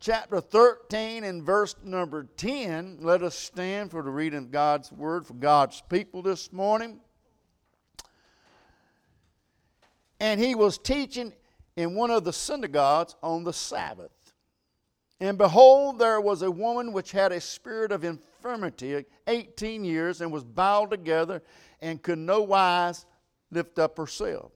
[0.00, 2.98] chapter 13 and verse number 10.
[3.00, 7.00] Let us stand for the reading of God's word for God's people this morning.
[10.20, 11.32] And he was teaching
[11.76, 14.10] in one of the synagogues on the Sabbath.
[15.20, 20.32] And behold, there was a woman which had a spirit of infirmity 18 years and
[20.32, 21.42] was bowed together
[21.80, 23.04] and could no wise
[23.50, 24.52] lift up herself.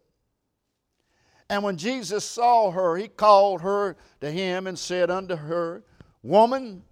[1.52, 5.84] And when Jesus saw her, he called her to him and said unto her,
[6.22, 6.82] Woman,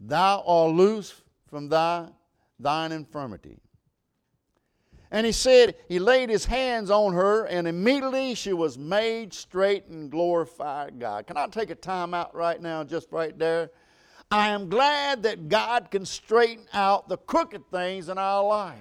[0.00, 2.08] thou art loose from thy,
[2.58, 3.60] thine infirmity.
[5.12, 9.86] And he said, He laid his hands on her, and immediately she was made straight
[9.86, 11.28] and glorified God.
[11.28, 13.70] Can I take a time out right now, just right there?
[14.28, 18.74] I am glad that God can straighten out the crooked things in our life.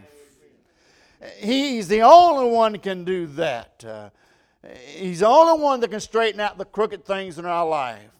[1.37, 3.85] He's the only one can do that.
[3.87, 4.09] Uh,
[4.95, 8.11] He's the only one that can straighten out the crooked things in our life.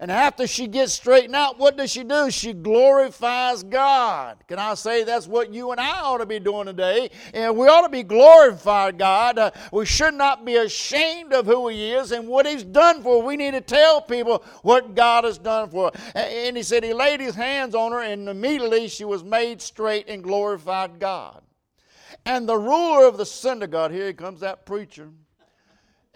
[0.00, 2.30] And after she gets straightened out, what does she do?
[2.30, 4.36] She glorifies God.
[4.46, 7.10] Can I say that's what you and I ought to be doing today?
[7.34, 9.38] And we ought to be glorifying God.
[9.38, 13.20] Uh, we should not be ashamed of who He is and what He's done for.
[13.20, 15.90] We need to tell people what God has done for.
[16.14, 20.08] And He said He laid His hands on her, and immediately she was made straight
[20.08, 21.42] and glorified God.
[22.24, 25.08] And the ruler of the synagogue, here comes that preacher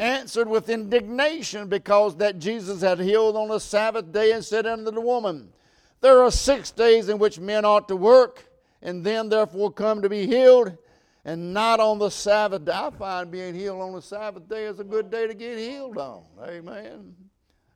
[0.03, 4.91] answered with indignation because that Jesus had healed on the Sabbath day and said unto
[4.91, 5.53] the woman,
[6.00, 8.44] There are six days in which men ought to work,
[8.83, 10.77] and then therefore come to be healed,
[11.25, 12.72] and not on the Sabbath day.
[12.75, 15.97] I find being healed on the Sabbath day is a good day to get healed
[15.97, 16.25] on.
[16.44, 17.14] Amen.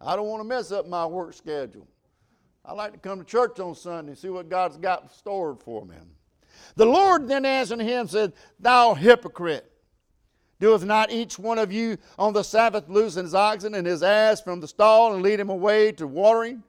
[0.01, 1.87] I don't want to mess up my work schedule.
[2.65, 5.87] I like to come to church on Sunday and see what God's got stored for
[5.87, 5.95] me.
[6.75, 9.71] The Lord then answered him and said, Thou hypocrite.
[10.59, 14.41] Doeth not each one of you on the Sabbath loosen his oxen and his ass
[14.41, 16.63] from the stall and lead him away to watering?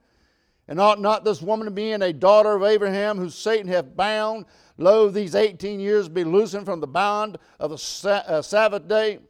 [0.66, 4.44] And ought not this woman, being a daughter of Abraham, whom Satan hath bound,
[4.76, 9.20] lo, these eighteen years be loosened from the bond of the uh, Sabbath day?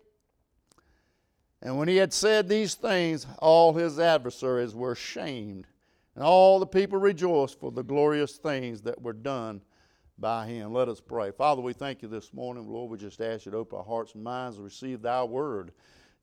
[1.62, 5.68] And when he had said these things, all his adversaries were ashamed,
[6.16, 9.60] and all the people rejoiced for the glorious things that were done
[10.18, 10.72] by him.
[10.72, 11.30] Let us pray.
[11.30, 12.66] Father, we thank you this morning.
[12.66, 15.72] Lord, we just ask you to open our hearts and minds to receive thy word.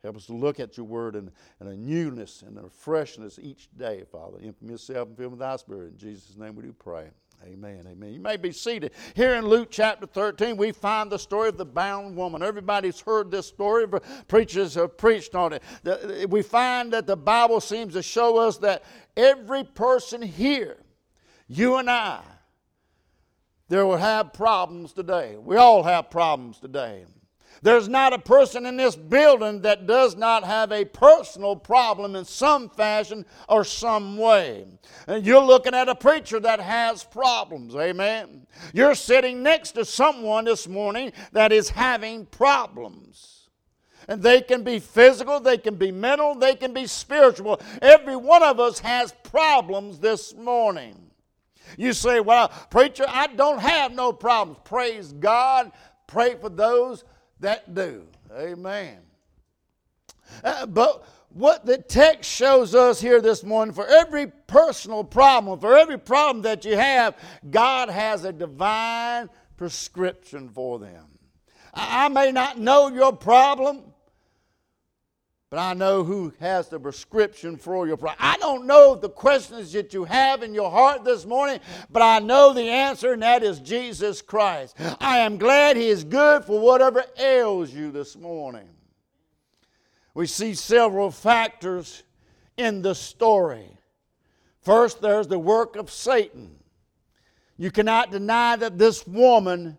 [0.04, 3.70] Help us to look at your word in, in a newness and a freshness each
[3.76, 4.38] day, Father.
[4.44, 5.94] Empty yourself and fill with thy spirit.
[5.94, 7.10] In Jesus' name we do pray.
[7.44, 7.86] Amen.
[7.88, 8.14] Amen.
[8.14, 8.92] You may be seated.
[9.14, 12.42] Here in Luke chapter 13, we find the story of the bound woman.
[12.42, 13.86] Everybody's heard this story.
[14.28, 16.30] Preachers have preached on it.
[16.30, 18.84] We find that the Bible seems to show us that
[19.18, 20.78] every person here,
[21.48, 22.22] you and I,
[23.68, 25.38] there will have problems today.
[25.38, 27.06] We all have problems today.
[27.62, 32.26] There's not a person in this building that does not have a personal problem in
[32.26, 34.66] some fashion or some way.
[35.08, 37.76] And you're looking at a preacher that has problems.
[37.76, 38.46] Amen.
[38.74, 43.50] You're sitting next to someone this morning that is having problems.
[44.08, 47.60] And they can be physical, they can be mental, they can be spiritual.
[47.82, 51.05] Every one of us has problems this morning.
[51.78, 54.60] You say, Well, preacher, I don't have no problems.
[54.64, 55.72] Praise God.
[56.08, 57.04] Pray for those
[57.40, 58.08] that do.
[58.38, 59.00] Amen.
[60.44, 65.78] Uh, but what the text shows us here this morning for every personal problem, for
[65.78, 67.18] every problem that you have,
[67.50, 71.06] God has a divine prescription for them.
[71.74, 73.84] I may not know your problem,
[75.50, 78.18] but I know who has the prescription for your problem.
[78.20, 82.20] I don't know the questions that you have in your heart this morning, but I
[82.20, 84.76] know the answer, and that is Jesus Christ.
[85.00, 88.68] I am glad He is good for whatever ails you this morning.
[90.14, 92.04] We see several factors
[92.58, 93.78] in the story.
[94.62, 96.56] First, there's the work of Satan.
[97.58, 99.78] You cannot deny that this woman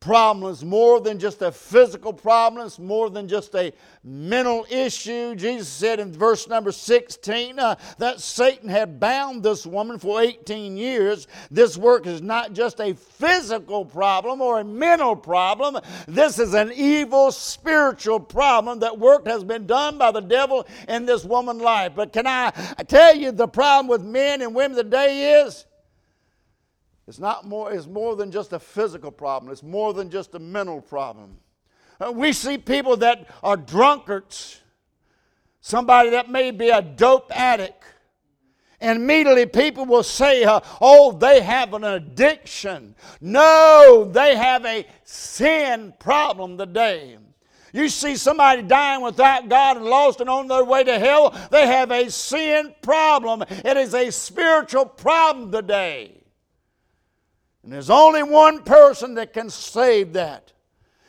[0.00, 3.72] problem is more than just a physical problem, it's more than just a
[4.04, 5.34] mental issue.
[5.34, 10.76] Jesus said in verse number 16 uh, that Satan had bound this woman for 18
[10.76, 11.26] years.
[11.50, 16.72] This work is not just a physical problem or a mental problem, this is an
[16.72, 21.92] evil spiritual problem that work has been done by the devil in this woman's life.
[21.96, 22.50] But can I
[22.86, 25.64] tell you the problem with men and women today is?
[27.08, 30.38] It's not more, it's more than just a physical problem, it's more than just a
[30.38, 31.38] mental problem.
[31.98, 34.60] Uh, we see people that are drunkards,
[35.62, 37.82] somebody that may be a dope addict.
[38.80, 42.94] And immediately people will say, uh, oh, they have an addiction.
[43.22, 47.16] No, they have a sin problem today.
[47.72, 51.66] You see somebody dying without God and lost and on their way to hell, they
[51.66, 53.42] have a sin problem.
[53.48, 56.17] It is a spiritual problem today.
[57.62, 60.52] And there's only one person that can save that.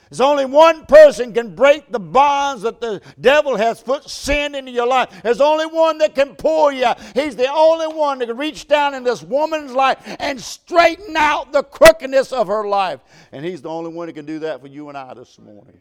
[0.09, 4.71] There's only one person can break the bonds that the devil has put sin into
[4.71, 5.21] your life.
[5.21, 6.91] There's only one that can pull you.
[7.13, 11.51] He's the only one that can reach down in this woman's life and straighten out
[11.51, 13.01] the crookedness of her life.
[13.31, 15.79] And he's the only one that can do that for you and I this morning.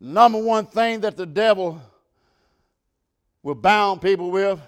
[0.00, 1.80] Number one thing that the devil
[3.44, 4.60] will bound people with,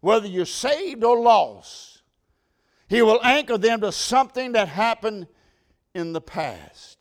[0.00, 1.95] whether you're saved or lost,
[2.88, 5.26] he will anchor them to something that happened
[5.94, 6.95] in the past.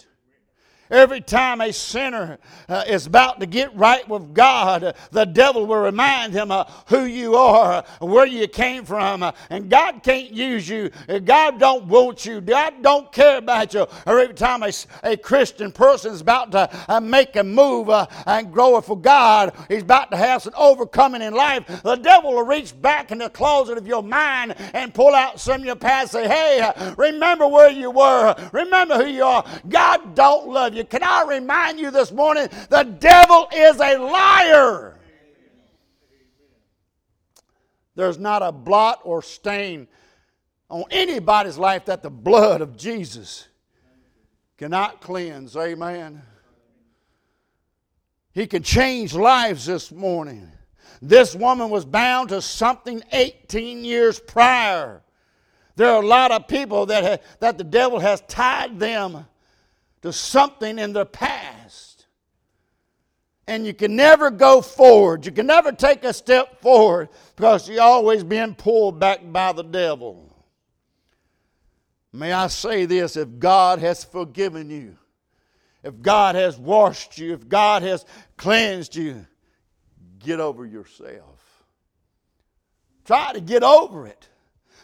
[0.92, 2.38] Every time a sinner
[2.70, 6.66] uh, is about to get right with God, uh, the devil will remind him uh,
[6.88, 10.92] who you are, where you came from, uh, and God can't use you.
[11.10, 12.40] Uh, God don't want you.
[12.40, 13.88] God don't care about you.
[14.06, 14.72] Or every time a,
[15.04, 17.90] a Christian person is about to uh, make a move
[18.28, 21.66] and grow for God, he's about to have some overcoming in life.
[21.82, 25.62] The devil will reach back in the closet of your mind and pull out some
[25.62, 26.14] of your past.
[26.14, 28.36] And say, "Hey, remember where you were.
[28.52, 29.44] Remember who you are.
[29.68, 30.75] God don't love.
[30.84, 35.00] Can I remind you this morning the devil is a liar?
[37.96, 39.88] There's not a blot or stain
[40.70, 43.48] on anybody's life that the blood of Jesus
[44.58, 45.56] cannot cleanse.
[45.56, 46.22] Amen.
[48.34, 50.52] He can change lives this morning.
[51.02, 55.02] This woman was bound to something 18 years prior.
[55.78, 59.26] There are a lot of people that, have, that the devil has tied them
[60.06, 62.06] to something in the past.
[63.48, 65.26] And you can never go forward.
[65.26, 69.64] You can never take a step forward because you're always being pulled back by the
[69.64, 70.32] devil.
[72.14, 74.96] May I say this if God has forgiven you,
[75.84, 78.06] if God has washed you, if God has
[78.38, 79.26] cleansed you,
[80.20, 81.64] get over yourself.
[83.06, 84.30] Try to get over it.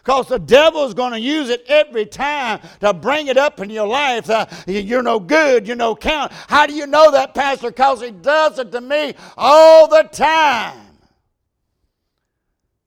[0.03, 3.87] Because the devil's going to use it every time to bring it up in your
[3.87, 4.29] life.
[4.29, 6.31] Uh, you're no good, you're no count.
[6.47, 7.69] How do you know that, Pastor?
[7.69, 10.87] Because he does it to me all the time.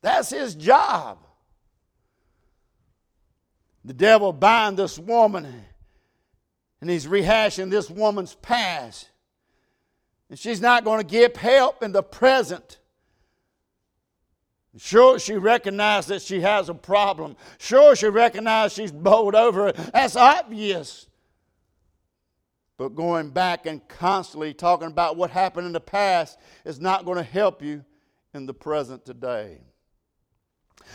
[0.02, 1.18] That's his job.
[3.84, 5.46] The devil bind this woman,
[6.80, 9.08] and he's rehashing this woman's past.
[10.30, 12.78] And she's not going to get help in the present.
[14.76, 17.36] Sure, she recognized that she has a problem.
[17.58, 19.72] Sure, she recognized she's bowled over.
[19.72, 21.06] That's obvious.
[22.76, 27.18] But going back and constantly talking about what happened in the past is not going
[27.18, 27.84] to help you
[28.32, 29.58] in the present today.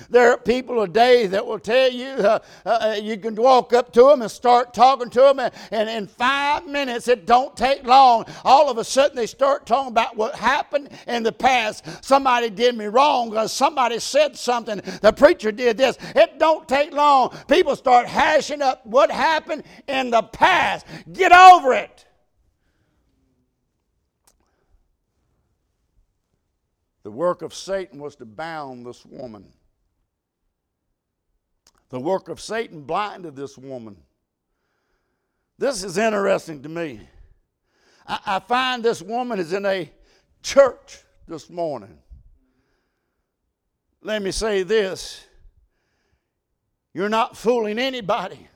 [0.10, 3.92] There are people today that will tell you uh, uh, uh, you can walk up
[3.94, 7.84] to them and start talking to them, and, and, in five minutes, it don't take
[7.84, 8.26] long.
[8.46, 11.86] All of a sudden, they start talking about what happened in the past.
[12.04, 14.82] Somebody did me wrong because somebody said something.
[15.02, 15.98] The preacher did this.
[16.16, 17.36] It don't take long.
[17.48, 20.86] People start hashing up what happened in the past.
[21.12, 22.06] Get over it.
[27.04, 29.46] The work of Satan was to bound this woman.
[31.90, 33.98] The work of Satan blinded this woman.
[35.58, 37.02] This is interesting to me.
[38.08, 39.92] I, I find this woman is in a
[40.42, 41.98] church this morning.
[44.02, 45.26] Let me say this
[46.94, 48.48] you're not fooling anybody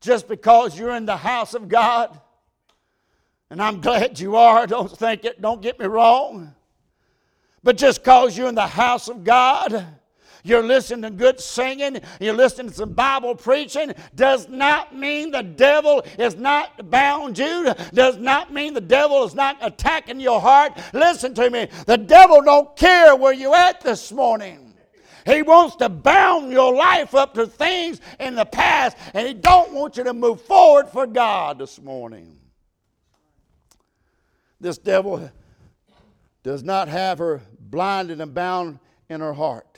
[0.00, 2.18] just because you're in the house of God.
[3.50, 4.66] And I'm glad you are.
[4.66, 6.54] Don't think it, don't get me wrong.
[7.62, 9.86] But just because you're in the house of God,
[10.44, 15.42] you're listening to good singing, you're listening to some Bible preaching, does not mean the
[15.42, 20.78] devil is not bound you, does not mean the devil is not attacking your heart.
[20.92, 24.74] Listen to me, the devil don't care where you at this morning.
[25.26, 29.72] He wants to bound your life up to things in the past, and he don't
[29.72, 32.38] want you to move forward for God this morning.
[34.60, 35.30] This devil
[36.42, 38.78] does not have her blinded and bound
[39.08, 39.69] in her heart.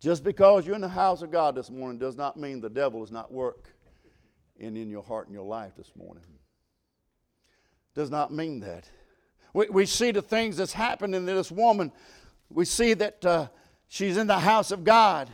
[0.00, 3.02] Just because you're in the house of God this morning does not mean the devil
[3.02, 3.68] is not work
[4.56, 6.22] in, in your heart and your life this morning.
[7.94, 8.88] Does not mean that.
[9.52, 11.90] We, we see the things that's happening to this woman.
[12.48, 13.48] We see that uh,
[13.88, 15.30] she's in the house of God.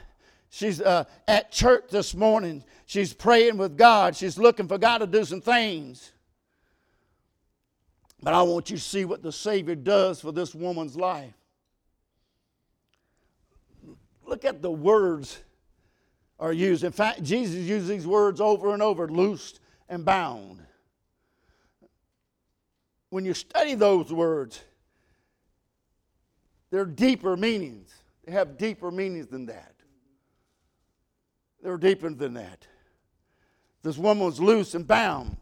[0.49, 2.65] She's uh, at church this morning.
[2.87, 4.17] She's praying with God.
[4.17, 6.13] She's looking for God to do some things.
[8.23, 11.35] But I want you to see what the Savior does for this woman's life.
[14.35, 15.39] Look at the words
[16.41, 16.83] are used.
[16.83, 20.61] In fact, Jesus used these words over and over loosed and bound.
[23.11, 24.61] When you study those words,
[26.73, 27.95] they're deeper meanings.
[28.25, 29.77] They have deeper meanings than that.
[31.63, 32.67] They're deeper than that.
[33.85, 35.37] This woman was loose and bound.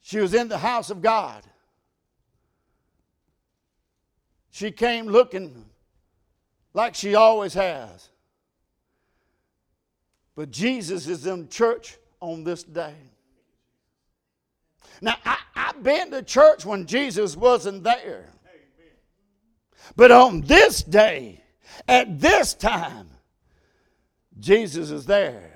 [0.00, 1.44] She was in the house of God.
[4.50, 5.66] She came looking
[6.74, 8.08] like she always has.
[10.34, 12.94] But Jesus is in church on this day.
[15.00, 18.30] Now, I, have been to church when Jesus wasn't there.
[19.96, 21.42] But on this day,
[21.88, 23.08] at this time,
[24.38, 25.51] Jesus is there.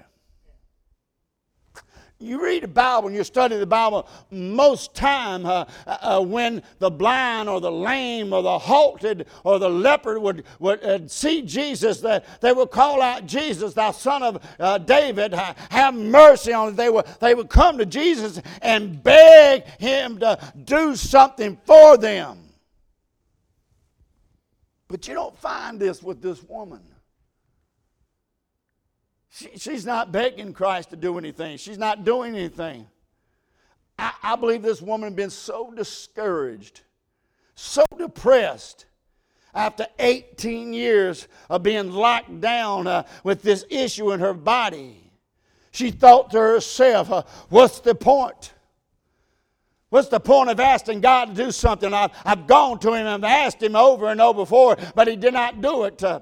[2.19, 6.63] You read the Bible and you study the Bible, most time uh, uh, uh, when
[6.79, 11.43] the blind or the lame or the halted or the leper would, would uh, see
[11.43, 16.69] Jesus, that they would call out, Jesus, thou son of uh, David, have mercy on
[16.69, 16.77] them.
[16.77, 22.39] They would, they would come to Jesus and beg him to do something for them.
[24.89, 26.81] But you don't find this with this woman.
[29.37, 32.87] She, she's not begging Christ to do anything, she's not doing anything.
[33.99, 36.81] I, I believe this woman had been so discouraged,
[37.55, 38.87] so depressed
[39.55, 45.13] after 18 years of being locked down uh, with this issue in her body.
[45.71, 48.55] She thought to herself, uh, What's the point?
[49.89, 51.95] What's the point of asking God to do something?
[51.95, 55.15] I've, I've gone to Him and I've asked Him over and over before, but He
[55.15, 56.03] did not do it.
[56.03, 56.21] Uh,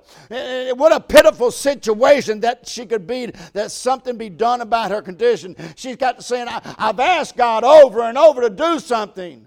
[0.75, 5.57] what a pitiful situation that she could be, that something be done about her condition.
[5.77, 9.47] She's got to say, I've asked God over and over to do something.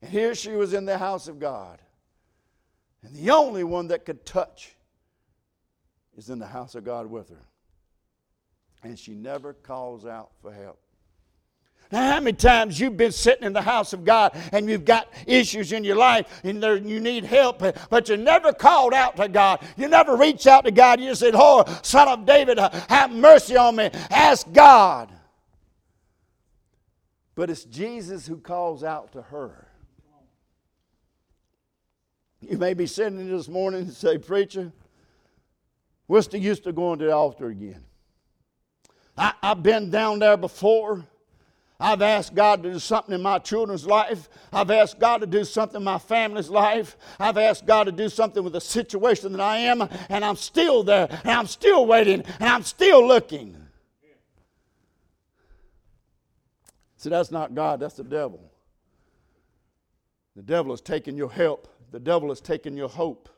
[0.00, 1.80] And here she was in the house of God.
[3.02, 4.76] And the only one that could touch
[6.16, 7.46] is in the house of God with her.
[8.84, 10.78] And she never calls out for help.
[11.90, 15.08] Now, how many times you've been sitting in the house of God and you've got
[15.26, 19.26] issues in your life and there, you need help, but you never called out to
[19.26, 19.66] God.
[19.76, 21.00] You never reached out to God.
[21.00, 23.90] You said, Oh, son of David, have mercy on me.
[24.10, 25.10] Ask God.
[27.34, 29.68] But it's Jesus who calls out to her.
[32.40, 34.72] You may be sitting this morning and say, Preacher,
[36.06, 37.82] what's the use of going to the altar again?
[39.16, 41.06] I, I've been down there before.
[41.80, 44.28] I've asked God to do something in my children's life.
[44.52, 46.96] I've asked God to do something in my family's life.
[47.20, 50.82] I've asked God to do something with the situation that I am, and I'm still
[50.82, 53.56] there, and I'm still waiting, and I'm still looking.
[56.96, 58.50] See, that's not God, that's the devil.
[60.34, 63.28] The devil is taking your help, the devil is taking your hope.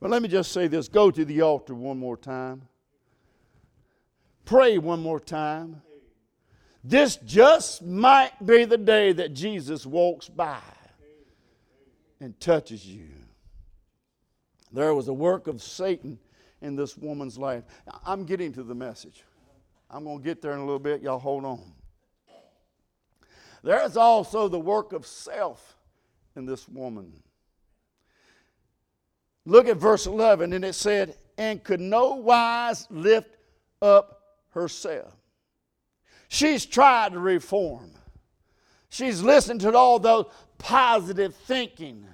[0.00, 2.62] But let me just say this go to the altar one more time,
[4.46, 5.82] pray one more time.
[6.82, 10.60] This just might be the day that Jesus walks by
[12.20, 13.08] and touches you.
[14.72, 16.18] There was a work of Satan
[16.62, 17.64] in this woman's life.
[18.06, 19.24] I'm getting to the message.
[19.90, 21.02] I'm going to get there in a little bit.
[21.02, 21.72] Y'all hold on.
[23.62, 25.76] There is also the work of self
[26.36, 27.12] in this woman.
[29.44, 33.36] Look at verse 11, and it said, And could no wise lift
[33.82, 35.19] up herself.
[36.32, 37.90] She's tried to reform.
[38.88, 40.26] She's listened to all those
[40.58, 42.06] positive thinking.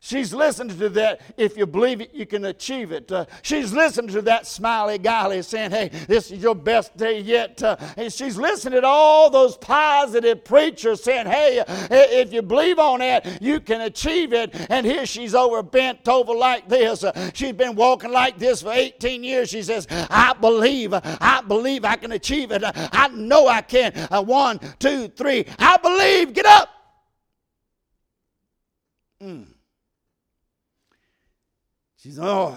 [0.00, 1.20] She's listened to that.
[1.36, 3.10] If you believe it, you can achieve it.
[3.10, 7.62] Uh, she's listened to that smiley guy saying, Hey, this is your best day yet.
[7.62, 13.00] Uh, and she's listened to all those positive preachers saying, Hey, if you believe on
[13.00, 14.54] that, you can achieve it.
[14.70, 17.04] And here she's over bent over like this.
[17.04, 19.48] Uh, she's been walking like this for 18 years.
[19.50, 22.62] She says, I believe, I believe I can achieve it.
[22.64, 23.92] I know I can.
[24.10, 25.46] Uh, one, two, three.
[25.58, 26.34] I believe.
[26.34, 26.68] Get up.
[29.22, 29.55] Mm.
[32.06, 32.56] She said, Oh,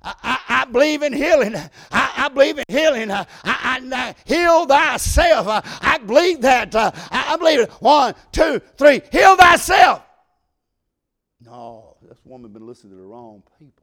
[0.00, 1.56] I, I, I, believe in healing.
[1.56, 3.10] I, I believe in healing.
[3.10, 5.48] I, I, heal thyself.
[5.48, 6.72] I, I believe that.
[6.72, 7.70] Uh, I, believe it.
[7.80, 9.02] One, two, three.
[9.10, 10.02] Heal thyself.
[11.40, 13.82] No, this woman been listening to the wrong people.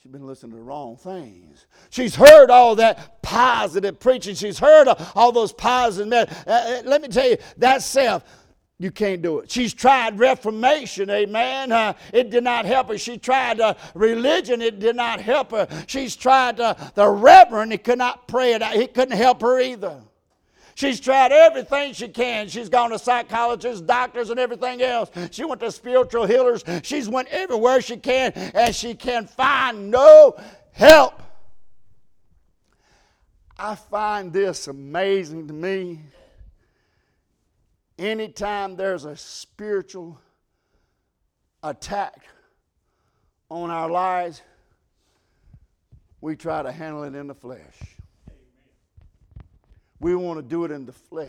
[0.00, 1.66] She's been listening to the wrong things.
[1.90, 4.36] She's heard all that positive preaching.
[4.36, 6.12] She's heard all those positive.
[6.12, 8.24] Uh, uh, let me tell you, that self
[8.78, 9.50] you can't do it.
[9.50, 11.70] She's tried Reformation, amen.
[11.70, 12.98] Uh, it did not help her.
[12.98, 15.68] She tried uh, religion, it did not help her.
[15.86, 18.74] She's tried uh, the Reverend, he could not pray it out.
[18.74, 20.00] He couldn't help her either.
[20.74, 22.48] She's tried everything she can.
[22.48, 25.10] She's gone to psychologists, doctors, and everything else.
[25.30, 26.64] She went to spiritual healers.
[26.82, 30.34] She's went everywhere she can, and she can find no
[30.72, 31.22] help.
[33.58, 36.00] I find this amazing to me.
[38.02, 40.18] Anytime there's a spiritual
[41.62, 42.24] attack
[43.48, 44.42] on our lives,
[46.20, 47.60] we try to handle it in the flesh.
[50.00, 51.28] We want to do it in the flesh.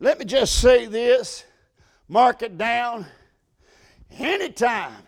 [0.00, 1.44] Let me just say this,
[2.06, 3.06] mark it down.
[4.18, 5.02] Anytime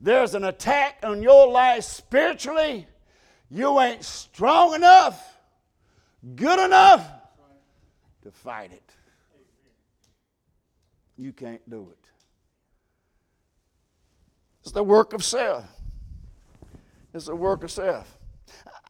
[0.00, 2.86] there's an attack on your life spiritually,
[3.50, 5.20] you ain't strong enough,
[6.36, 7.17] good enough
[8.28, 8.92] to fight it.
[11.16, 12.04] You can't do it.
[14.60, 15.64] It's the work of self.
[17.14, 18.18] It's the work of self.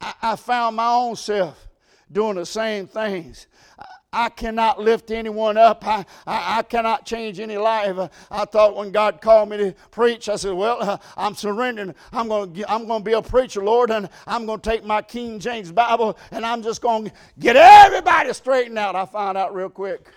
[0.01, 1.69] I, I found my own self
[2.11, 3.47] doing the same things.
[3.79, 3.87] I
[4.31, 5.87] cannot lift anyone up.
[5.87, 8.11] I, I, I, cannot change any life.
[8.31, 11.95] I thought when God called me to preach, I said, Well, I'm surrendering.
[12.13, 14.85] I'm going to I'm going to be a preacher, Lord, and I'm going to take
[14.85, 18.97] my King James Bible and I'm just going to get everybody straightened out.
[18.97, 20.09] I found out real quick.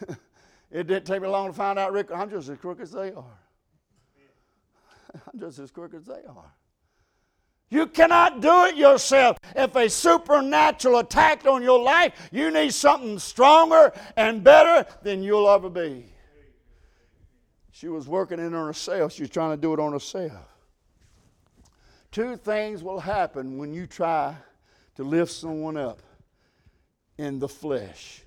[0.70, 2.08] it didn't take me long to find out, Rick.
[2.14, 3.38] I'm just as crooked as they are.
[5.32, 6.52] I'm just as crooked as they are.
[7.68, 9.38] You cannot do it yourself.
[9.54, 15.48] If a supernatural attack on your life, you need something stronger and better than you'll
[15.48, 16.06] ever be.
[17.72, 19.12] She was working in on herself.
[19.12, 20.32] She was trying to do it on herself.
[22.12, 24.34] Two things will happen when you try
[24.94, 26.00] to lift someone up
[27.18, 28.22] in the flesh.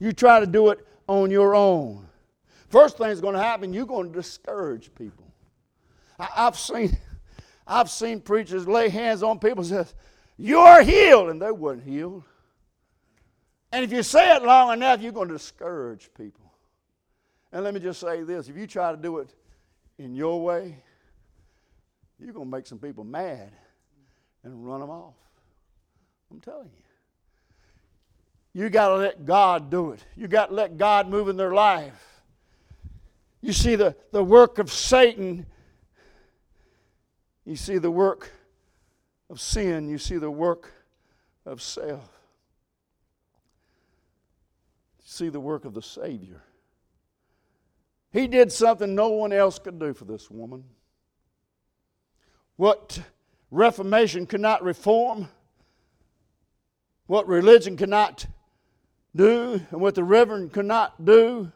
[0.00, 2.08] You try to do it on your own.
[2.68, 5.24] First thing that's going to happen, you're going to discourage people.
[6.18, 6.96] I, have seen
[7.68, 9.84] I've seen preachers lay hands on people and say,
[10.38, 12.24] You're healed, and they weren't healed.
[13.70, 16.50] And if you say it long enough, you're going to discourage people.
[17.52, 19.34] And let me just say this if you try to do it
[19.98, 20.76] in your way,
[22.18, 23.52] you're going to make some people mad
[24.42, 25.14] and run them off.
[26.30, 26.70] I'm telling
[28.54, 28.62] you.
[28.62, 30.04] You got to let God do it.
[30.16, 32.22] You got to let God move in their life.
[33.40, 35.46] You see, the, the work of Satan
[37.48, 38.30] you see the work
[39.30, 40.70] of sin, you see the work
[41.46, 42.10] of self.
[44.98, 46.42] You see the work of the Savior.
[48.12, 50.62] He did something no one else could do for this woman.
[52.56, 53.00] What
[53.50, 55.30] Reformation could not reform,
[57.06, 58.26] what religion could not
[59.16, 61.50] do, and what the Reverend could not do,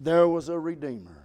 [0.00, 1.23] there was a Redeemer.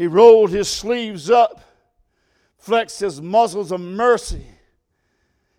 [0.00, 1.60] He rolled his sleeves up,
[2.56, 4.46] flexed his muscles of mercy,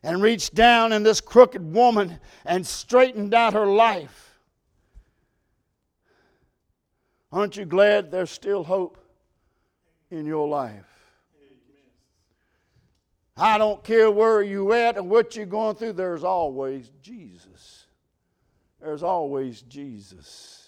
[0.01, 4.39] and reached down in this crooked woman and straightened out her life.
[7.31, 8.97] Aren't you glad there's still hope
[10.09, 10.89] in your life?
[13.37, 17.85] I don't care where you at and what you're going through, there's always Jesus.
[18.79, 20.60] There's always Jesus.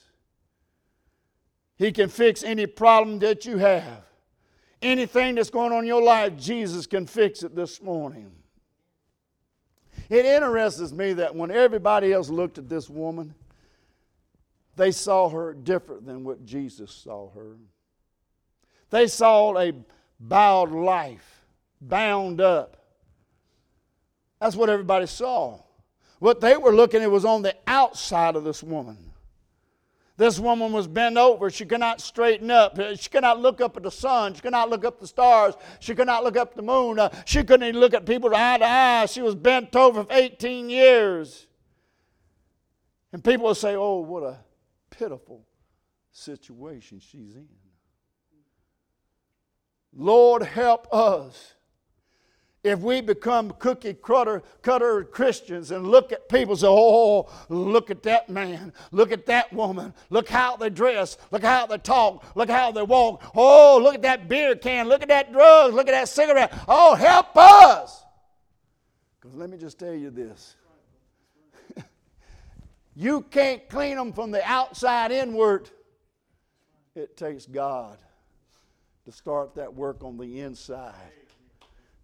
[1.78, 4.04] He can fix any problem that you have.
[4.82, 8.32] Anything that's going on in your life, Jesus can fix it this morning.
[10.10, 13.34] It interests me that when everybody else looked at this woman,
[14.76, 17.58] they saw her different than what Jesus saw her.
[18.90, 19.74] They saw a
[20.20, 21.46] bowed life,
[21.82, 22.78] bound up.
[24.40, 25.62] That's what everybody saw.
[26.20, 29.13] What they were looking at was on the outside of this woman.
[30.16, 31.50] This woman was bent over.
[31.50, 32.80] She could not straighten up.
[32.98, 34.36] She could not look up at the sun.
[34.36, 35.56] She could not look up the stars.
[35.80, 37.00] She could not look up the moon.
[37.00, 39.06] Uh, she couldn't even look at people eye to eye.
[39.08, 41.48] She was bent over for 18 years.
[43.12, 44.38] And people will say, oh, what a
[44.92, 45.46] pitiful
[46.12, 47.48] situation she's in.
[49.96, 51.54] Lord, help us
[52.64, 57.92] if we become cookie cutter, cutter Christians and look at people and say, oh, look
[57.92, 62.24] at that man, look at that woman, look how they dress, look how they talk,
[62.36, 65.90] look how they walk, oh, look at that beer can, look at that drug, look
[65.90, 68.06] at that cigarette, oh, help us.
[69.20, 70.56] Because let me just tell you this.
[72.96, 75.68] You can't clean them from the outside inward,
[76.96, 77.98] it takes God
[79.06, 80.94] to start that work on the inside.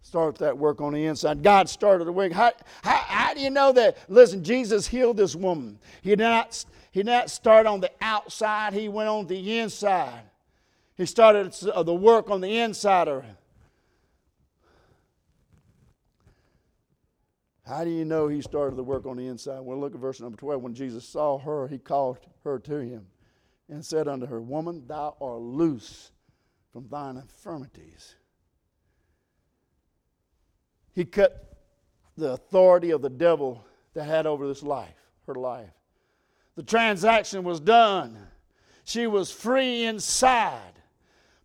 [0.02, 1.42] Start that work on the inside.
[1.42, 2.32] God started the work.
[2.32, 3.98] How, how, how do you know that?
[4.08, 5.78] Listen, Jesus healed this woman.
[6.02, 10.22] He did, not, he did not start on the outside, he went on the inside.
[10.96, 13.36] He started uh, the work on the inside of her.
[17.66, 19.60] How do you know he started the work on the inside?
[19.60, 20.60] Well, look at verse number 12.
[20.60, 23.06] When Jesus saw her, he called her to him
[23.68, 26.10] and said unto her, Woman, thou art loose
[26.72, 28.16] from thine infirmities.
[30.94, 31.56] He cut
[32.16, 34.94] the authority of the devil that had over this life,
[35.26, 35.70] her life.
[36.56, 38.18] The transaction was done.
[38.84, 40.74] She was free inside,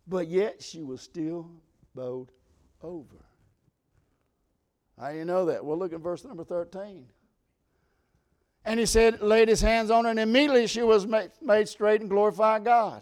[0.06, 1.50] but yet she was still
[1.94, 2.30] bowed
[2.82, 3.24] over.
[4.98, 5.64] How do you know that?
[5.64, 7.06] Well, look at verse number 13.
[8.64, 12.00] And he said, laid his hands on her, and immediately she was made, made straight
[12.00, 13.00] and glorified God.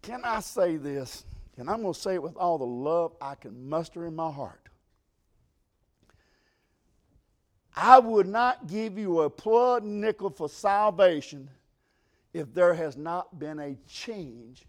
[0.00, 1.24] Can I say this?
[1.56, 4.30] And I'm going to say it with all the love I can muster in my
[4.30, 4.68] heart.
[7.76, 11.50] I would not give you a plug nickel for salvation
[12.32, 14.64] if there has not been a change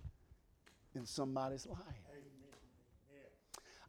[0.96, 2.05] in somebody's life.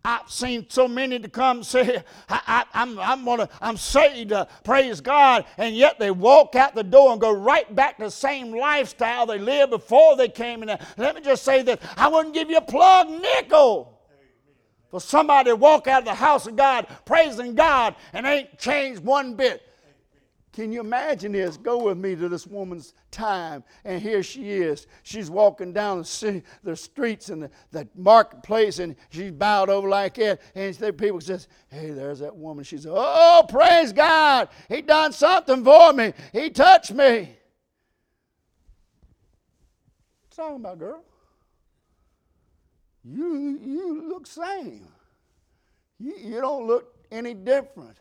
[0.06, 4.44] I've seen so many to come say, I, am I'm, I'm, gonna, I'm saved, uh,
[4.62, 8.10] praise God, and yet they walk out the door and go right back to the
[8.12, 10.68] same lifestyle they lived before they came in.
[10.96, 13.98] Let me just say that I wouldn't give you a plug nickel
[14.92, 19.02] for somebody to walk out of the house of God praising God and ain't changed
[19.02, 19.60] one bit.
[20.56, 21.58] Can you imagine this?
[21.58, 24.86] Go with me to this woman's time, and here she is.
[25.02, 30.40] She's walking down the, streets and the, the marketplace, and she's bowed over like that.
[30.54, 34.48] And the people says, "Hey, there's that woman." She says, "Oh, praise God!
[34.70, 36.14] He done something for me.
[36.32, 37.36] He touched me."
[40.22, 41.04] What's talking about, girl?
[43.04, 44.88] You you look same.
[45.98, 47.98] You, you don't look any different.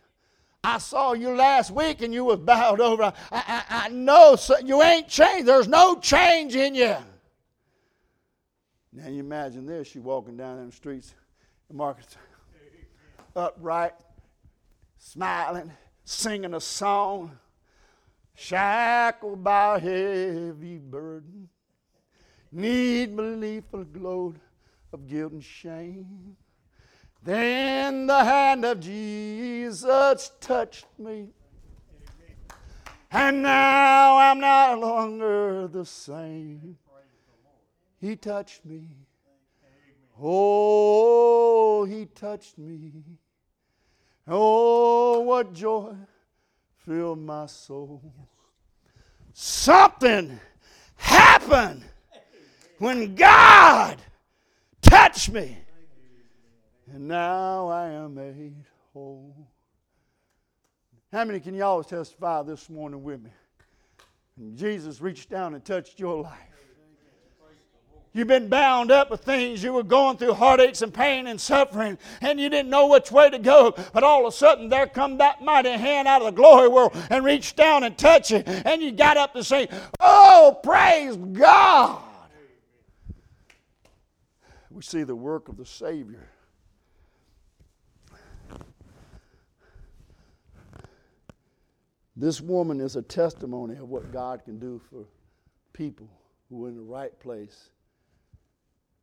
[0.65, 3.03] I saw you last week and you was bowed over.
[3.03, 5.45] I, I, I know so you ain't changed.
[5.45, 6.95] There's no change in you.
[8.91, 11.13] Now you imagine this: you walking down in the streets,
[11.67, 12.17] the markets,
[13.35, 13.93] upright,
[14.97, 15.71] smiling,
[16.03, 17.37] singing a song,
[18.33, 21.47] shackled by heavy burden,
[22.51, 24.39] need belief for load
[24.91, 26.35] of guilt and shame.
[27.25, 31.29] Then the hand of Jesus touched me.
[33.11, 36.77] And now I'm no longer the same.
[37.99, 38.89] He touched me.
[40.21, 42.91] Oh, he touched me.
[44.27, 45.95] Oh, what joy
[46.77, 48.03] filled my soul.
[49.33, 50.39] Something
[50.95, 51.83] happened
[52.77, 53.97] when God
[54.83, 55.57] touched me
[56.93, 58.53] and now I am made
[58.93, 59.35] whole.
[61.11, 63.29] How many can y'all testify this morning with me?
[64.37, 66.39] And Jesus reached down and touched your life.
[68.13, 69.61] You've been bound up with things.
[69.61, 73.29] You were going through heartaches and pain and suffering, and you didn't know which way
[73.29, 73.75] to go.
[73.91, 76.95] But all of a sudden, there come that mighty hand out of the glory world
[77.09, 79.67] and reached down and touched you, and you got up to say,
[79.99, 82.01] "Oh, praise God!"
[84.71, 86.29] We see the work of the Savior
[92.15, 95.05] This woman is a testimony of what God can do for
[95.73, 96.09] people
[96.49, 97.69] who are in the right place,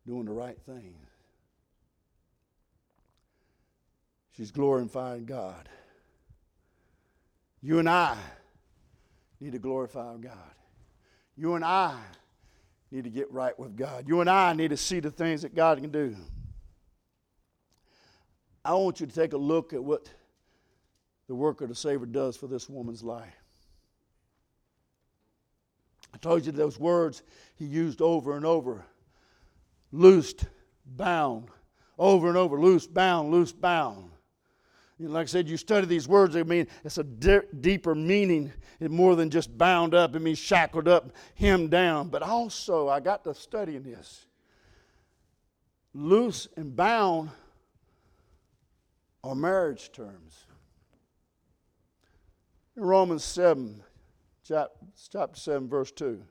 [0.07, 0.95] doing the right thing.
[4.37, 5.69] She's glorifying God.
[7.61, 8.17] You and I
[9.41, 10.55] need to glorify God.
[11.37, 11.99] You and I
[12.91, 14.09] need to get right with God.
[14.09, 16.17] You and I need to see the things that God can do.
[18.65, 20.09] I want you to take a look at what
[21.29, 23.35] the work of the Savior does for this woman's life.
[26.15, 27.23] I told you those words
[27.55, 28.85] he used over and over
[29.93, 30.47] loosed,
[30.85, 31.49] bound,
[31.99, 34.11] over and over, loose, bound, loose, bound.
[34.99, 37.95] You know, like I said, you study these words, I mean, it's a di- deeper
[37.95, 38.53] meaning.
[38.81, 42.09] It's more than just bound up, it means shackled up, hemmed down.
[42.09, 44.27] But also, I got to studying this.
[45.95, 47.31] Loose and bound
[49.23, 50.47] are marriage terms.
[52.77, 53.83] In Romans 7,
[54.45, 54.71] chapter
[55.35, 56.23] 7, verse 2.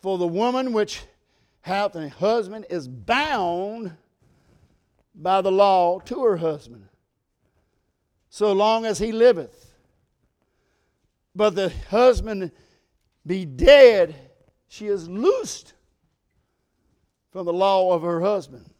[0.00, 1.02] For the woman which
[1.62, 3.96] hath a husband is bound
[5.14, 6.88] by the law to her husband,
[8.28, 9.74] so long as he liveth.
[11.34, 12.52] But the husband
[13.26, 14.14] be dead,
[14.68, 15.72] she is loosed
[17.30, 18.70] from the law of her husband.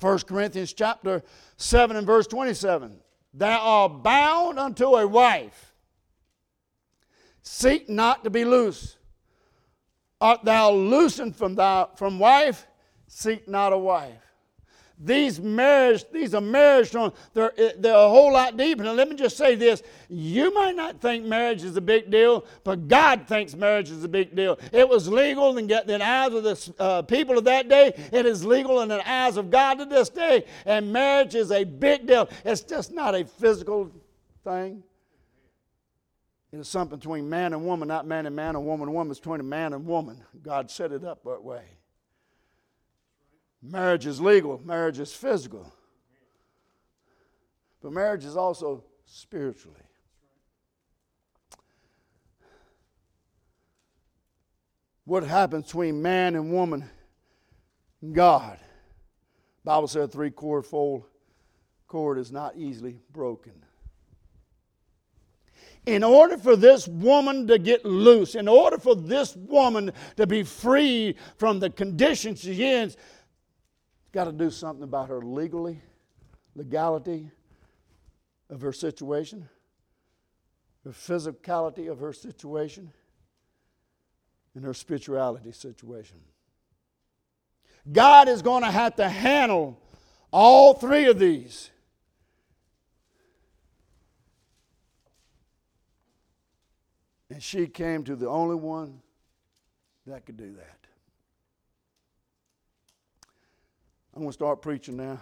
[0.00, 1.22] 1 Corinthians chapter
[1.58, 3.01] 7 and verse 27.
[3.34, 5.74] Thou art bound unto a wife.
[7.42, 8.96] Seek not to be loose.
[10.20, 12.66] Art thou loosened from, thy, from wife?
[13.08, 14.31] Seek not a wife.
[14.98, 18.84] These marriage, these are marriage stories, they're, they're a whole lot deeper.
[18.84, 19.82] Now, let me just say this.
[20.08, 24.08] You might not think marriage is a big deal, but God thinks marriage is a
[24.08, 24.58] big deal.
[24.72, 27.92] It was legal in the eyes of the uh, people of that day.
[28.12, 30.44] It is legal in the eyes of God to this day.
[30.66, 32.28] And marriage is a big deal.
[32.44, 33.90] It's just not a physical
[34.44, 34.82] thing.
[36.52, 39.10] It's something between man and woman, not man and man, or woman and woman.
[39.10, 40.22] It's between a man and woman.
[40.42, 41.62] God set it up that way.
[43.62, 45.72] Marriage is legal, marriage is physical.
[47.80, 49.78] But marriage is also spiritually.
[55.04, 56.88] What happens between man and woman
[58.00, 58.58] and God?
[59.64, 61.04] Bible said three cord fold
[61.86, 63.52] cord is not easily broken.
[65.84, 70.44] In order for this woman to get loose, in order for this woman to be
[70.44, 72.92] free from the conditions she's in,
[74.12, 75.80] got to do something about her legally,
[76.54, 77.30] legality
[78.50, 79.48] of her situation,
[80.84, 82.92] the physicality of her situation,
[84.54, 86.18] and her spirituality situation.
[87.90, 89.80] God is going to have to handle
[90.30, 91.70] all three of these.
[97.30, 99.00] And she came to the only one
[100.06, 100.81] that could do that.
[104.14, 105.20] I'm going to start preaching now.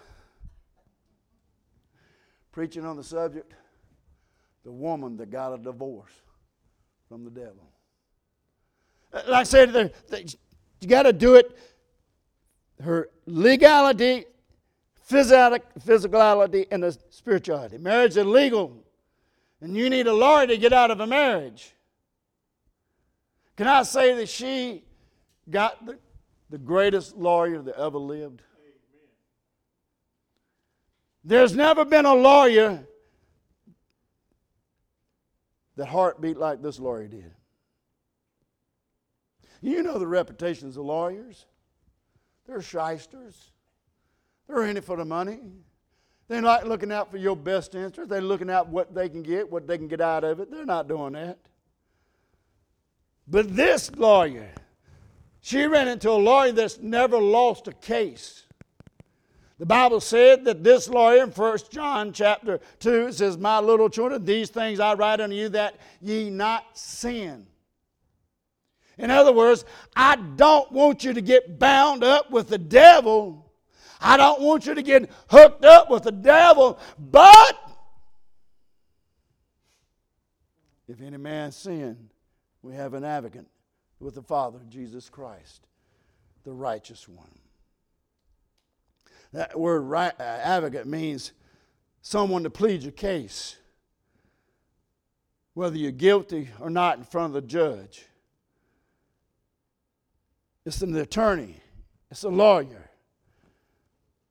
[2.53, 3.55] Preaching on the subject
[4.64, 6.12] the woman that got a divorce
[7.09, 7.70] from the devil.
[9.12, 9.92] Uh, like I said,
[10.81, 11.57] you got to do it.
[12.83, 14.24] Her legality,
[15.09, 17.79] physicality, and the spirituality.
[17.79, 18.85] Marriage is legal,
[19.61, 21.72] and you need a lawyer to get out of a marriage.
[23.57, 24.85] Can I say that she
[25.50, 25.98] got the,
[26.48, 28.42] the greatest lawyer that ever lived?
[31.24, 32.87] There's never been a lawyer
[35.76, 37.33] that heartbeat like this lawyer did.
[39.62, 41.46] You know the reputations of lawyers.
[42.46, 43.52] They're shysters.
[44.48, 45.38] They're in it for the money.
[46.28, 48.09] They're not looking out for your best interest.
[48.09, 50.50] They're looking out what they can get, what they can get out of it.
[50.50, 51.38] They're not doing that.
[53.26, 54.52] But this lawyer,
[55.40, 58.46] she ran into a lawyer that's never lost a case.
[59.61, 64.25] The Bible said that this lawyer in 1 John chapter 2 says, My little children,
[64.25, 67.46] these things I write unto you that ye not sin.
[68.96, 73.53] In other words, I don't want you to get bound up with the devil.
[74.01, 76.79] I don't want you to get hooked up with the devil.
[76.99, 77.59] But
[80.88, 82.09] if any man sin,
[82.62, 83.46] we have an advocate
[83.99, 85.66] with the Father, Jesus Christ,
[86.44, 87.39] the righteous one.
[89.33, 91.33] That word right, uh, advocate means
[92.03, 93.57] someone to plead your case,
[95.55, 98.07] whether you're guilty or not in front of the judge.
[100.66, 101.57] It's an attorney,
[102.11, 102.90] it's a lawyer,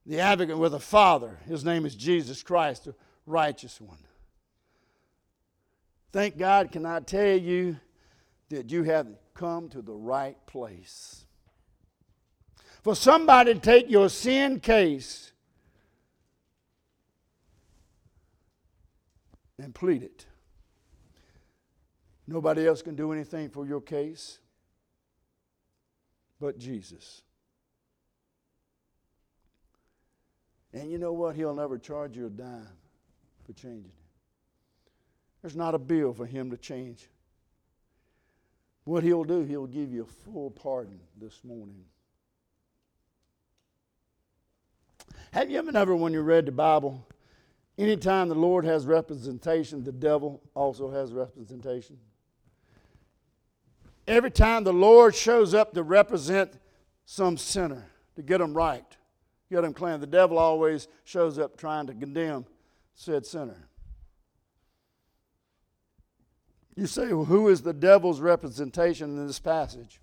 [0.06, 1.40] the advocate with a father.
[1.48, 4.00] His name is Jesus Christ, the righteous one.
[6.12, 7.78] Thank God, can I tell you
[8.50, 11.26] that you have come to the right place?
[12.82, 15.32] For somebody to take your sin case
[19.58, 20.26] and plead it.
[22.28, 24.40] Nobody else can do anything for your case
[26.40, 27.24] but Jesus.
[30.74, 31.36] And you know what?
[31.36, 32.68] He'll never charge you a dime
[33.46, 34.92] for changing it.
[35.42, 37.10] There's not a bill for him to change.
[38.84, 41.84] What he'll do, he'll give you a full pardon this morning.
[45.32, 47.06] Have you ever, when you read the Bible,
[47.78, 51.98] anytime the Lord has representation, the devil also has representation?
[54.08, 56.54] Every time the Lord shows up to represent
[57.06, 58.86] some sinner, to get them right,
[59.52, 62.46] get them clean, the devil always shows up trying to condemn
[62.96, 63.70] said sinner.
[66.76, 70.00] You say, well, who is the devil's representation in this passage?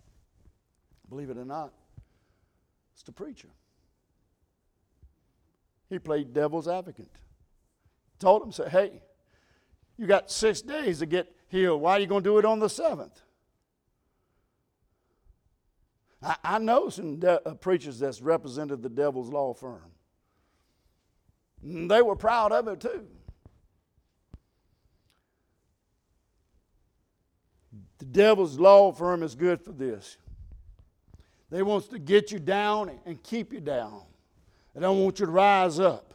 [1.09, 1.73] Believe it or not,
[2.95, 3.49] it's the preacher.
[5.88, 7.11] He played devil's advocate.
[8.18, 9.03] Told him, say, hey,
[9.96, 11.81] you got six days to get healed.
[11.81, 13.22] Why are you going to do it on the seventh?
[16.22, 19.92] I, I know some de- uh, preachers that's represented the devil's law firm.
[21.62, 23.07] And they were proud of it too.
[27.99, 30.18] The devil's law firm is good for this.
[31.51, 34.03] They wants to get you down and keep you down.
[34.77, 36.12] They don't want you to rise up.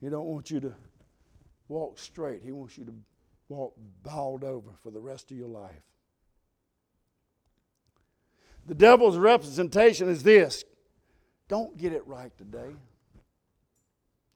[0.00, 0.74] He don't want you to
[1.68, 2.42] walk straight.
[2.42, 2.94] He wants you to
[3.48, 5.70] walk bowed over for the rest of your life.
[8.66, 10.64] The devil's representation is this
[11.46, 12.74] don't get it right today.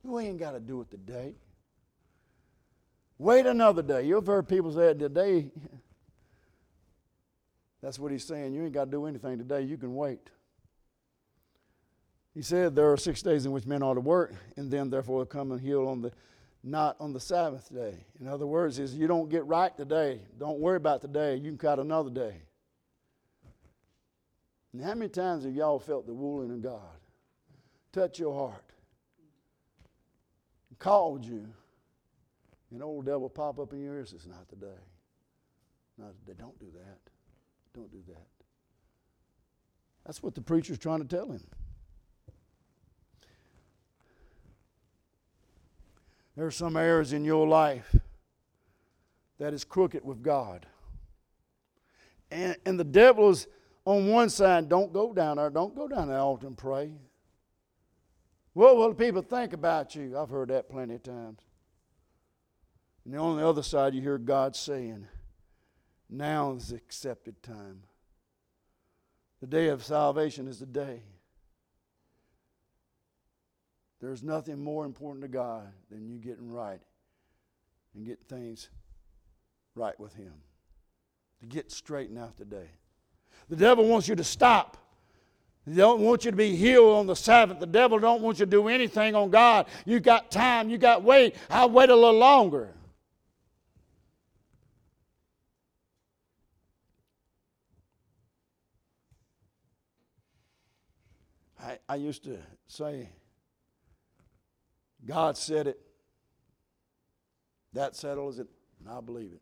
[0.05, 1.35] You ain't got to do it today.
[3.18, 4.07] Wait another day.
[4.07, 5.51] You've heard people say today.
[7.83, 8.53] That's what he's saying.
[8.53, 9.62] You ain't got to do anything today.
[9.62, 10.31] You can wait.
[12.35, 15.27] He said there are six days in which men ought to work, and then therefore
[15.27, 16.12] come and heal on the
[16.62, 18.05] not on the Sabbath day.
[18.21, 20.21] In other words, is you don't get right today.
[20.38, 21.37] Don't worry about today.
[21.37, 22.43] You can cut another day.
[24.73, 26.99] And how many times have y'all felt the ruling of God
[27.93, 28.64] touch your heart?
[30.79, 31.47] Called you.
[32.73, 34.12] An old devil pop up in your ears.
[34.14, 34.81] It's not today.
[35.99, 36.38] Not today.
[36.38, 37.10] Don't do that.
[37.74, 38.26] Don't do that.
[40.04, 41.46] That's what the preacher's trying to tell him.
[46.37, 47.94] There are some areas in your life
[49.38, 50.66] that is crooked with God.
[52.30, 53.46] And, and the devil is
[53.85, 56.92] on one side, don't go down there, don't go down the altar and pray.
[58.52, 60.18] What will people think about you?
[60.18, 61.40] I've heard that plenty of times.
[63.04, 65.06] And on the other side, you hear God saying,
[66.11, 67.83] Now is the accepted time.
[69.40, 71.03] The day of salvation is the day.
[74.01, 76.81] There's nothing more important to God than you getting right
[77.94, 78.70] and getting things
[79.75, 80.33] right with Him.
[81.40, 82.70] To get straightened out today.
[83.49, 84.77] The devil wants you to stop.
[85.66, 87.61] He don't want you to be healed on the Sabbath.
[87.61, 89.66] The devil don't want you to do anything on God.
[89.87, 90.68] You got time.
[90.68, 91.37] You got wait.
[91.49, 92.75] I'll wait a little longer.
[101.90, 103.09] I, used to say,
[105.05, 105.81] God said it.
[107.72, 108.46] That settles it,
[108.79, 109.40] and I believe it.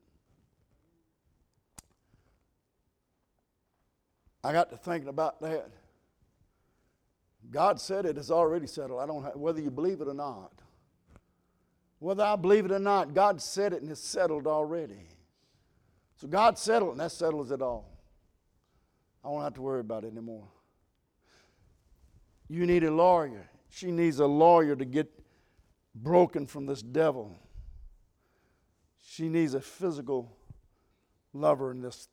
[4.42, 5.68] I got to thinking about that.
[7.50, 9.00] God said it, it is already settled.
[9.00, 10.52] I don't have, whether you believe it or not.
[11.98, 15.06] Whether I believe it or not, God said it and it's settled already.
[16.16, 17.90] So God settled and that settles it all.
[19.22, 20.48] I won't have to worry about it anymore.
[22.48, 23.48] You need a lawyer.
[23.68, 25.08] She needs a lawyer to get
[25.94, 27.36] broken from this devil.
[29.02, 30.36] She needs a physical
[31.32, 32.08] lover in this.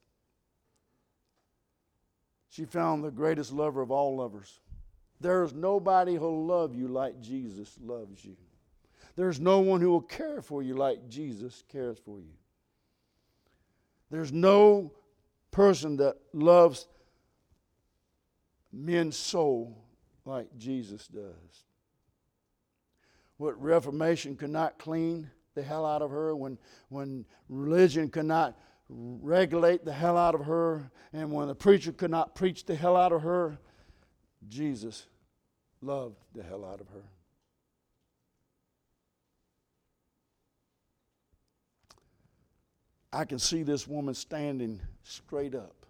[2.49, 4.59] She found the greatest lover of all lovers.
[5.21, 8.35] There's nobody who'll love you like Jesus loves you.
[9.15, 12.33] There's no one who will care for you like Jesus cares for you.
[14.11, 14.91] There's no
[15.51, 16.87] person that loves
[18.73, 19.84] men's soul
[20.25, 21.65] like Jesus does
[23.37, 26.57] what Reformation could not clean the hell out of her, when,
[26.89, 28.57] when religion could not
[28.89, 32.95] regulate the hell out of her, and when the preacher could not preach the hell
[32.95, 33.57] out of her,
[34.47, 35.07] Jesus
[35.81, 37.03] loved the hell out of her.
[43.11, 45.85] I can see this woman standing straight up,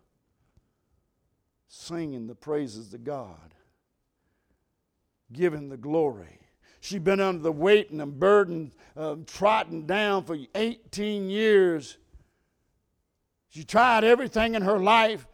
[1.68, 3.56] singing the praises of God,
[5.32, 6.40] giving the glory
[6.86, 11.98] She'd been under the weight and the burden of trotting down for 18 years.
[13.50, 15.26] She tried everything in her life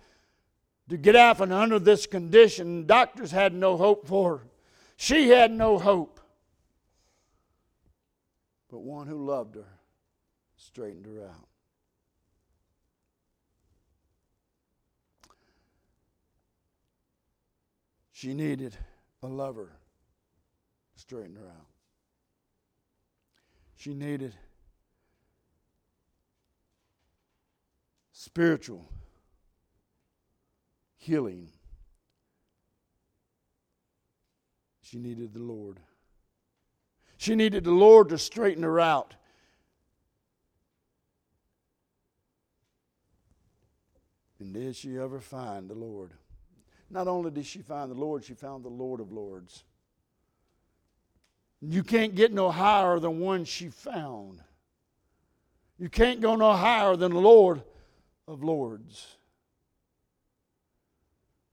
[0.88, 2.86] to get out from under this condition.
[2.86, 4.47] Doctors had no hope for her.
[4.95, 6.21] She had no hope.
[8.69, 9.67] But one who loved her
[10.56, 11.47] straightened her out.
[18.13, 18.77] She needed
[19.21, 19.73] a lover
[21.02, 21.66] straighten her out.
[23.76, 24.36] She needed
[28.12, 28.88] spiritual
[30.98, 31.50] healing.
[34.84, 35.80] She needed the Lord.
[37.18, 39.16] She needed the Lord to straighten her out.
[44.39, 46.12] And did she ever find the Lord?
[46.91, 49.64] Not only did she find the Lord, she found the Lord of Lords.
[51.62, 54.41] You can't get no higher than one she found.
[55.78, 57.62] You can't go no higher than the Lord
[58.28, 59.18] of Lords.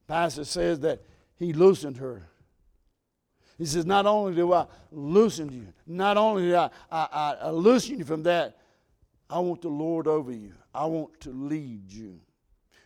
[0.06, 1.02] Pastor says that
[1.36, 2.28] he loosened her.
[3.58, 7.98] He says, Not only do I loosen you, not only do I, I, I loosen
[7.98, 8.56] you from that,
[9.28, 10.54] I want the Lord over you.
[10.74, 12.20] I want to lead you.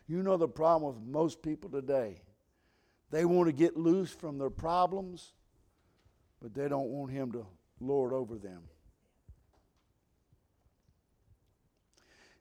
[0.09, 2.21] You know the problem with most people today.
[3.11, 5.35] They want to get loose from their problems,
[6.43, 7.47] but they don't want Him to
[7.81, 8.63] lord over them.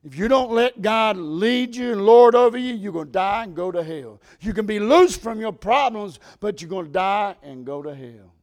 [0.04, 3.44] If you don't let God lead you and lord over you, you're going to die
[3.44, 4.20] and go to hell.
[4.40, 7.94] You can be loose from your problems, but you're going to die and go to
[7.94, 8.34] hell.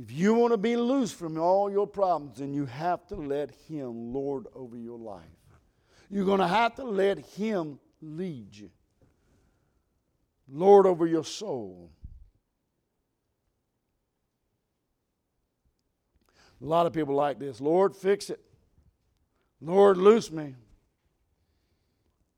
[0.00, 3.50] If you want to be loose from all your problems, then you have to let
[3.68, 5.24] Him lord over your life.
[6.08, 8.70] You're going to have to let Him lead you,
[10.50, 11.90] lord over your soul.
[16.60, 18.40] A lot of people like this Lord, fix it.
[19.60, 20.54] Lord, loose me.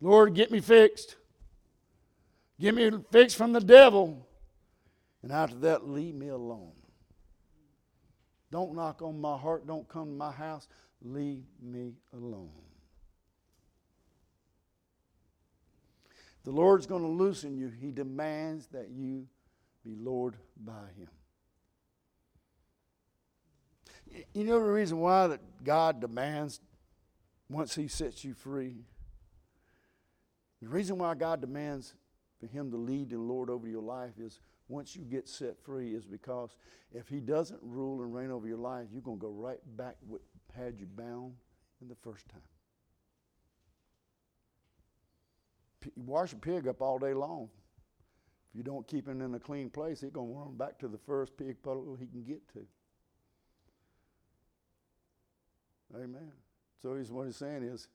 [0.00, 1.16] Lord, get me fixed.
[2.58, 4.26] Get me fixed from the devil.
[5.22, 6.72] And after that, leave me alone.
[8.50, 9.66] Don't knock on my heart.
[9.66, 10.66] Don't come to my house.
[11.02, 12.50] Leave me alone.
[16.45, 17.68] The Lord's going to loosen you.
[17.68, 19.26] He demands that you
[19.84, 21.09] be Lord by Him.
[24.34, 26.61] You know the reason why that God demands
[27.49, 28.84] once He sets you free?
[30.62, 31.95] The reason why God demands
[32.38, 35.95] for Him to lead and Lord over your life is once you get set free
[35.95, 36.57] is because
[36.93, 39.97] if He doesn't rule and reign over your life, you're going to go right back
[40.07, 40.22] what
[40.57, 41.34] had you bound
[41.80, 42.41] in the first time.
[45.84, 47.48] You wash a pig up all day long.
[48.50, 50.88] If you don't keep him in a clean place, he's going to run back to
[50.88, 52.66] the first pig puddle he can get to.
[55.94, 56.32] Amen.
[56.82, 57.88] So he's, what he's saying is,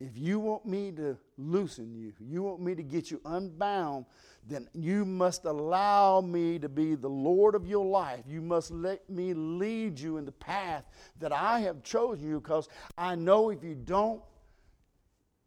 [0.00, 4.06] if you want me to loosen you, you want me to get you unbound,
[4.48, 8.20] then you must allow me to be the Lord of your life.
[8.26, 10.84] You must let me lead you in the path
[11.18, 14.22] that I have chosen you because I know if you don't,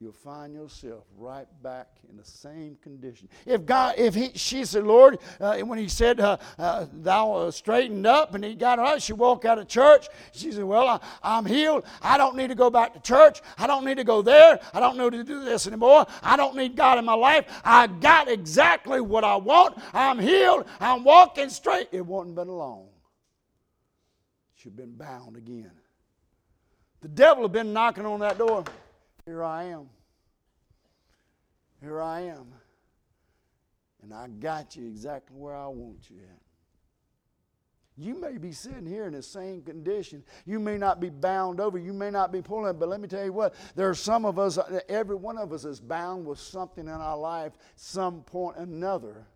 [0.03, 3.29] you'll find yourself right back in the same condition.
[3.45, 8.05] If God, if he, she said, Lord, uh, when he said, uh, uh, thou straightened
[8.05, 10.09] up and he got her out, she walked out of church.
[10.33, 11.85] She said, well, I, am healed.
[12.01, 13.41] I don't need to go back to church.
[13.57, 14.59] I don't need to go there.
[14.73, 16.05] I don't need to do this anymore.
[16.21, 17.45] I don't need God in my life.
[17.63, 19.77] I got exactly what I want.
[19.93, 20.65] I'm healed.
[20.81, 21.87] I'm walking straight.
[21.93, 22.89] It wasn't been long.
[24.55, 25.71] She'd been bound again.
[26.99, 28.65] The devil had been knocking on that door.
[29.25, 29.89] Here I am.
[31.81, 32.53] Here I am.
[34.01, 36.39] And I got you exactly where I want you at.
[37.95, 40.23] You may be sitting here in the same condition.
[40.45, 41.77] You may not be bound over.
[41.77, 44.39] You may not be pulling, but let me tell you what, there are some of
[44.39, 44.57] us,
[44.89, 49.27] every one of us is bound with something in our life, some point another.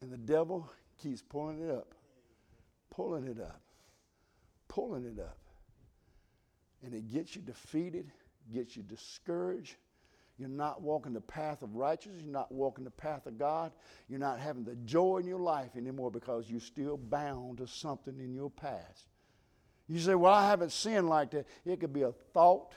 [0.00, 0.70] And the devil
[1.00, 1.94] keeps pulling it up,
[2.90, 3.60] pulling it up,
[4.68, 5.43] pulling it up
[6.84, 8.10] and it gets you defeated,
[8.52, 9.76] gets you discouraged.
[10.38, 12.22] You're not walking the path of righteousness.
[12.24, 13.72] You're not walking the path of God.
[14.08, 18.18] You're not having the joy in your life anymore because you're still bound to something
[18.18, 19.06] in your past.
[19.88, 21.46] You say, Well, I haven't sinned like that.
[21.64, 22.74] It could be a thought,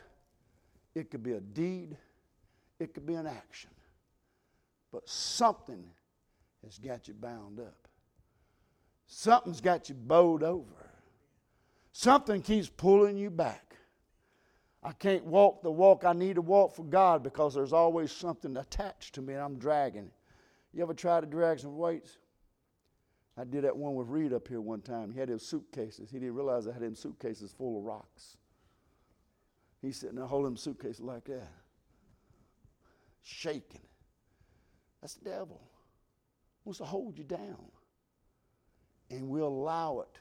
[0.93, 1.97] it could be a deed,
[2.79, 3.71] it could be an action.
[4.91, 5.83] But something
[6.63, 7.87] has got you bound up.
[9.07, 10.91] Something's got you bowed over.
[11.91, 13.66] Something keeps pulling you back.
[14.87, 18.55] I can't walk the walk I need to walk for God because there's always something
[18.55, 20.09] attached to me and I'm dragging.
[20.73, 22.19] You ever try to drag some weights?
[23.37, 25.11] I did that one with Reed up here one time.
[25.11, 26.09] He had his suitcases.
[26.09, 28.37] He didn't realize I had him suitcases full of rocks.
[29.81, 31.51] He's sitting there holding suitcases like that,
[33.23, 33.81] shaking.
[35.01, 35.61] That's the devil.
[36.63, 37.71] Wants to hold you down.
[39.11, 40.17] And we'll allow it.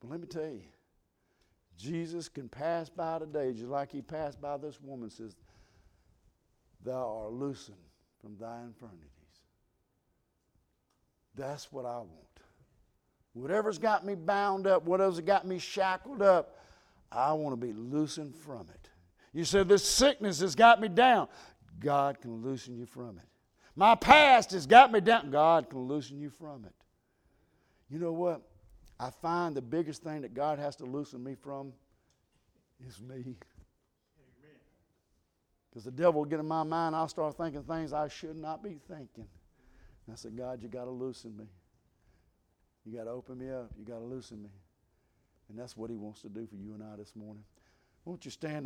[0.00, 0.62] But let me tell you,
[1.78, 5.36] Jesus can pass by today just like he passed by this woman, says,
[6.84, 7.76] Thou art loosened
[8.20, 9.10] from thy infirmities.
[11.34, 12.10] That's what I want.
[13.32, 16.56] Whatever's got me bound up, whatever's got me shackled up,
[17.10, 18.90] I want to be loosened from it.
[19.32, 21.28] You said this sickness has got me down.
[21.80, 23.24] God can loosen you from it.
[23.74, 25.30] My past has got me down.
[25.30, 26.74] God can loosen you from it.
[27.90, 28.42] You know what?
[28.98, 31.72] I find the biggest thing that God has to loosen me from
[32.86, 33.36] is me.
[35.68, 38.62] Because the devil will get in my mind, I'll start thinking things I should not
[38.62, 39.26] be thinking.
[40.06, 41.46] And I said, God, you got to loosen me.
[42.84, 43.72] You got to open me up.
[43.76, 44.50] You got to loosen me.
[45.48, 47.42] And that's what he wants to do for you and I this morning.
[48.04, 48.62] Won't you stand